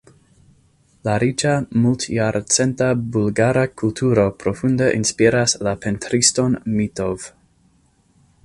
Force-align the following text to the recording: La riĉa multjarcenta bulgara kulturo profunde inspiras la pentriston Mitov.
La 1.07 1.17
riĉa 1.23 1.51
multjarcenta 1.83 2.87
bulgara 3.17 3.67
kulturo 3.83 4.25
profunde 4.45 4.91
inspiras 5.01 5.57
la 5.69 5.79
pentriston 5.85 6.61
Mitov. 6.79 7.33